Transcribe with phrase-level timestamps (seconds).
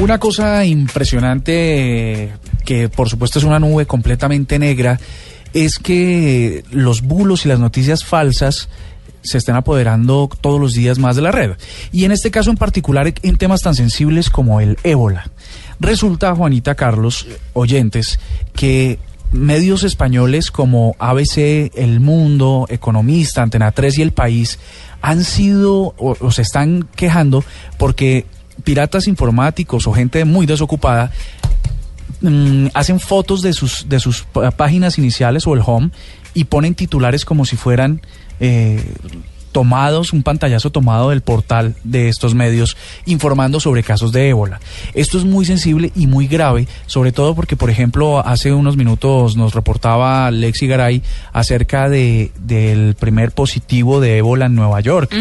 [0.00, 2.32] Una cosa impresionante,
[2.64, 4.98] que por supuesto es una nube completamente negra,
[5.54, 8.68] es que los bulos y las noticias falsas
[9.22, 11.52] se están apoderando todos los días más de la red.
[11.92, 15.30] Y en este caso en particular en temas tan sensibles como el ébola.
[15.80, 18.20] Resulta, Juanita Carlos, oyentes,
[18.54, 18.98] que
[19.32, 24.58] medios españoles como ABC, El Mundo, Economista, Antena 3 y El País
[25.02, 27.44] han sido o, se están quejando
[27.78, 28.26] porque
[28.64, 31.12] piratas informáticos o gente muy desocupada
[32.20, 35.90] mm, hacen fotos de sus, de sus páginas iniciales o el home
[36.34, 38.00] y ponen titulares como si fueran
[38.40, 38.84] eh,
[39.54, 42.76] tomados, un pantallazo tomado del portal de estos medios
[43.06, 44.60] informando sobre casos de ébola.
[44.94, 49.36] Esto es muy sensible y muy grave, sobre todo porque, por ejemplo, hace unos minutos
[49.36, 55.14] nos reportaba Lexi Garay acerca de, del primer positivo de ébola en Nueva York,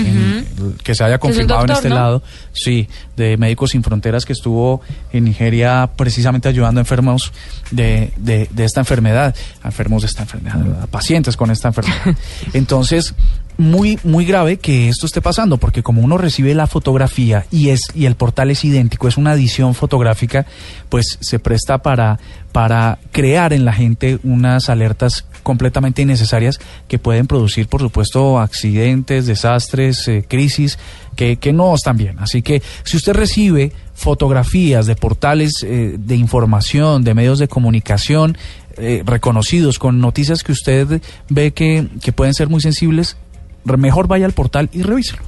[0.84, 2.24] que se haya confirmado en este lado,
[2.54, 4.82] sí, de Médicos Sin Fronteras que estuvo
[5.12, 7.32] en Nigeria precisamente ayudando a enfermos
[7.70, 12.18] de, de, de esta enfermedad, a enfermos de esta enfermedad, a pacientes con esta enfermedad.
[12.54, 13.14] Entonces,
[13.58, 17.82] muy muy grave que esto esté pasando porque como uno recibe la fotografía y es
[17.94, 20.46] y el portal es idéntico es una edición fotográfica
[20.90, 22.20] pues se presta para
[22.52, 29.26] para crear en la gente unas alertas completamente innecesarias que pueden producir por supuesto accidentes
[29.26, 30.78] desastres eh, crisis
[31.16, 32.18] que, que no están bien.
[32.20, 38.38] Así que si usted recibe fotografías de portales eh, de información de medios de comunicación
[38.78, 43.18] eh, reconocidos con noticias que usted ve que, que pueden ser muy sensibles
[43.66, 45.22] mejor vaya al portal y revíselo.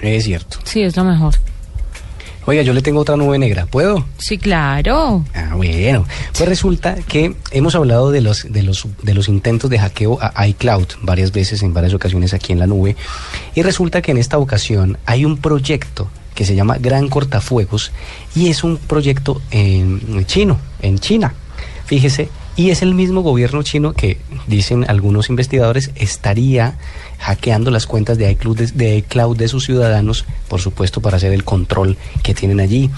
[0.00, 0.58] Es cierto.
[0.64, 1.34] Sí, es lo mejor.
[2.46, 4.06] Oiga, yo le tengo otra nube negra, ¿puedo?
[4.18, 5.24] Sí, claro.
[5.34, 6.06] Ah, bueno.
[6.36, 10.46] Pues resulta que hemos hablado de los, de los, de los intentos de hackeo a
[10.48, 12.96] iCloud varias veces, en varias ocasiones aquí en la nube.
[13.54, 17.92] Y resulta que en esta ocasión hay un proyecto que se llama Gran Cortafuegos
[18.34, 21.34] y es un proyecto en chino, en China.
[21.84, 26.76] Fíjese, y es el mismo gobierno chino que, dicen algunos investigadores, estaría
[27.18, 31.44] hackeando las cuentas de iCloud de, iCloud de sus ciudadanos, por supuesto, para hacer el
[31.44, 32.90] control que tienen allí.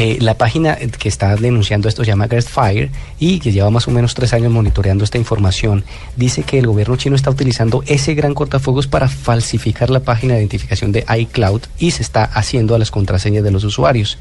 [0.00, 3.90] Eh, la página que está denunciando esto se llama Fire y que lleva más o
[3.90, 5.84] menos tres años monitoreando esta información.
[6.14, 10.40] Dice que el gobierno chino está utilizando ese gran cortafuegos para falsificar la página de
[10.40, 14.18] identificación de iCloud y se está haciendo a las contraseñas de los usuarios.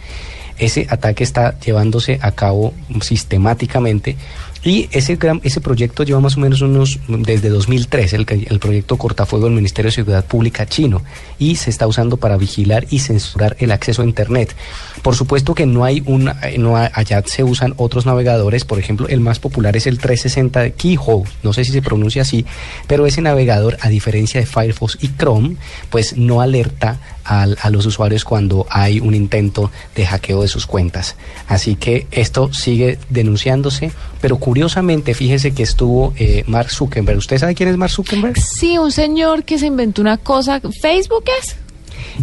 [0.57, 4.17] Ese ataque está llevándose a cabo sistemáticamente
[4.63, 9.45] y ese, ese proyecto lleva más o menos unos, desde 2003, el, el proyecto Cortafuego
[9.45, 11.03] del Ministerio de Seguridad Pública chino,
[11.39, 14.55] y se está usando para vigilar y censurar el acceso a Internet.
[15.01, 19.19] Por supuesto que no hay un, no allá se usan otros navegadores, por ejemplo, el
[19.19, 22.45] más popular es el 360 de Keyhole, no sé si se pronuncia así,
[22.87, 25.55] pero ese navegador, a diferencia de Firefox y Chrome,
[25.89, 31.17] pues no alerta a los usuarios cuando hay un intento de hackeo de sus cuentas.
[31.49, 33.91] Así que esto sigue denunciándose,
[34.21, 37.17] pero curiosamente, fíjese que estuvo eh, Mark Zuckerberg.
[37.17, 38.39] ¿Usted sabe quién es Mark Zuckerberg?
[38.39, 40.61] Sí, un señor que se inventó una cosa.
[40.81, 41.55] ¿Facebook es?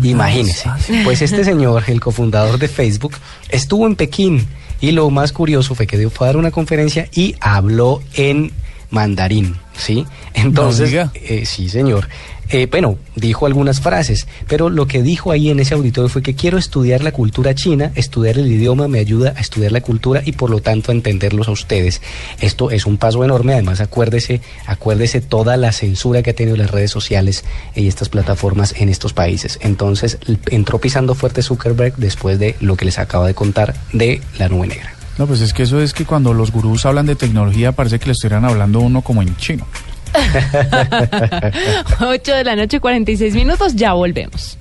[0.03, 0.69] Imagínese.
[1.05, 3.15] Pues este señor, el cofundador de Facebook,
[3.49, 4.47] estuvo en Pekín
[4.81, 8.53] y lo más curioso fue que dio, fue a dar una conferencia y habló en
[8.91, 10.07] mandarín, ¿sí?
[10.35, 12.09] Entonces, eh, sí, señor.
[12.51, 16.35] Eh, bueno, dijo algunas frases, pero lo que dijo ahí en ese auditorio fue que
[16.35, 20.33] quiero estudiar la cultura china, estudiar el idioma me ayuda a estudiar la cultura y
[20.33, 22.03] por lo tanto a entenderlos a ustedes.
[22.41, 26.71] Esto es un paso enorme, además acuérdese, acuérdese toda la censura que ha tenido las
[26.71, 27.45] redes sociales
[27.75, 29.59] y estas plataformas en estos países.
[29.63, 30.19] Entonces
[30.51, 34.69] entró pisando fuerte Zuckerberg después de lo que les acabo de contar de la nube
[34.69, 34.95] negra.
[35.17, 38.07] No, pues es que eso es que cuando los gurús hablan de tecnología parece que
[38.07, 39.65] le estuvieran hablando uno como en chino.
[42.01, 44.59] 8 de la noche, 46 minutos, ya volvemos.